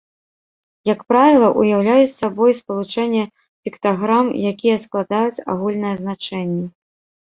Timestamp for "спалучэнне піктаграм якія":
2.61-4.77